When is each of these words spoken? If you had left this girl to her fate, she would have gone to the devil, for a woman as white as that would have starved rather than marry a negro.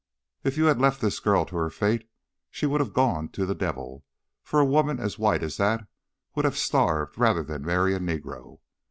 If 0.43 0.57
you 0.57 0.65
had 0.65 0.81
left 0.81 0.99
this 0.99 1.19
girl 1.19 1.45
to 1.45 1.55
her 1.57 1.69
fate, 1.69 2.09
she 2.49 2.65
would 2.65 2.79
have 2.81 2.91
gone 2.91 3.29
to 3.33 3.45
the 3.45 3.53
devil, 3.53 4.03
for 4.41 4.59
a 4.59 4.65
woman 4.65 4.99
as 4.99 5.19
white 5.19 5.43
as 5.43 5.57
that 5.57 5.85
would 6.33 6.43
have 6.43 6.57
starved 6.57 7.19
rather 7.19 7.43
than 7.43 7.63
marry 7.63 7.93
a 7.93 7.99
negro. 7.99 8.61